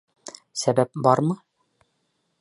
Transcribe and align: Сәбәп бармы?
Сәбәп 0.61 0.97
бармы? 1.07 1.39